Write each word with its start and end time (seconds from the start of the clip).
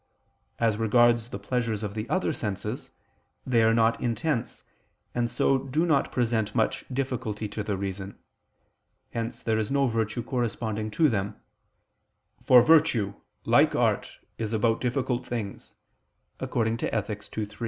_As 0.57 0.77
regards 0.77 1.29
the 1.29 1.37
pleasures 1.37 1.83
of 1.83 1.93
the 1.93 2.09
other 2.09 2.33
senses, 2.33 2.89
they 3.45 3.61
are 3.61 3.71
not 3.71 4.01
intense, 4.01 4.63
and 5.13 5.29
so 5.29 5.59
do 5.59 5.85
not 5.85 6.11
present 6.11 6.55
much 6.55 6.83
difficulty 6.91 7.47
to 7.49 7.61
the 7.61 7.77
reason: 7.77 8.17
hence 9.11 9.43
there 9.43 9.59
is 9.59 9.69
no 9.69 9.85
virtue 9.85 10.23
corresponding 10.23 10.89
to 10.89 11.07
them; 11.07 11.39
for 12.43 12.63
virtue, 12.63 13.13
"like 13.45 13.75
art, 13.75 14.17
is 14.39 14.53
about 14.53 14.81
difficult 14.81 15.23
things" 15.27 15.75
(Ethic. 16.39 17.37
ii, 17.37 17.45
3). 17.45 17.59